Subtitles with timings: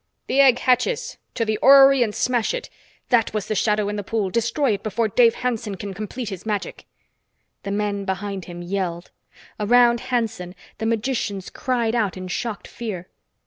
[0.25, 1.17] "The egg hatches!
[1.35, 2.71] To the orrery and smash it!
[3.09, 4.31] That was the shadow in the pool.
[4.31, 6.87] Destroy it before Dave Hanson can complete his magic!"
[7.61, 9.11] The men behind him yelled.
[9.59, 13.09] Around Hanson, the magicians cried out in shocked fear.